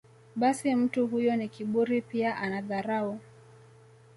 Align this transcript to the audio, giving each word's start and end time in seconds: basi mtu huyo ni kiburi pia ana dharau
basi 0.35 0.75
mtu 0.75 1.07
huyo 1.07 1.35
ni 1.35 1.49
kiburi 1.49 2.01
pia 2.01 2.35
ana 2.37 2.61
dharau 2.61 3.19